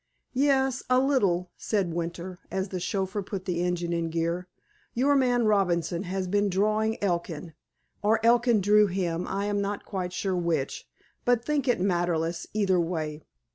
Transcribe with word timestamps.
"Yes, 0.33 0.81
a 0.89 0.97
little," 0.99 1.51
said 1.57 1.93
Winter, 1.93 2.39
as 2.49 2.69
the 2.69 2.79
chauffeur 2.79 3.21
put 3.21 3.45
the 3.45 3.61
engine 3.61 3.93
in 3.93 4.09
gear. 4.09 4.47
"Your 4.95 5.15
man, 5.15 5.45
Robinson, 5.45 6.05
has 6.05 6.25
been 6.25 6.49
drawing 6.49 6.97
Elkin, 7.03 7.53
or 8.01 8.19
Elkin 8.25 8.61
drew 8.61 8.87
him—I 8.87 9.45
am 9.45 9.61
not 9.61 9.85
quite 9.85 10.11
sure 10.11 10.35
which, 10.35 10.87
but 11.23 11.45
think 11.45 11.67
it 11.67 11.79
matterless 11.79 12.47
either 12.51 12.79
way." 12.79 13.21